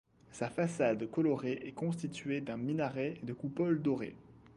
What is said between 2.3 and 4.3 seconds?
d'un minaret et de coupoles dorées.